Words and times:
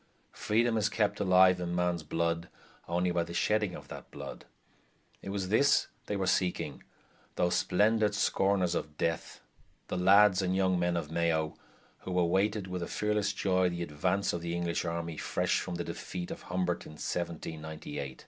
Freedom 0.33 0.77
is 0.77 0.89
kept 0.89 1.19
alive 1.19 1.59
in 1.59 1.75
man's 1.75 2.01
blood 2.01 2.49
only 2.87 3.11
by 3.11 3.23
the 3.23 3.35
shedding 3.35 3.75
of 3.75 3.87
that 3.89 4.09
blood. 4.09 4.45
It 5.21 5.29
was 5.29 5.49
this 5.49 5.89
they 6.07 6.15
were 6.15 6.25
seeking, 6.25 6.81
those 7.35 7.53
splendid 7.53 8.15
"scorners 8.15 8.73
of 8.73 8.97
death", 8.97 9.41
the 9.89 9.97
lads 9.97 10.41
and 10.41 10.55
young 10.55 10.79
men 10.79 10.97
of 10.97 11.11
Mayo, 11.11 11.55
who 11.99 12.17
awaited 12.17 12.65
with 12.65 12.81
a 12.81 12.87
fearless 12.87 13.31
joy 13.31 13.69
the 13.69 13.83
advance 13.83 14.33
of 14.33 14.41
the 14.41 14.55
English 14.55 14.85
army 14.85 15.17
fresh 15.17 15.59
from 15.59 15.75
the 15.75 15.83
defeat 15.83 16.31
of 16.31 16.41
Humbert 16.49 16.87
in 16.87 16.93
1798. 16.93 18.19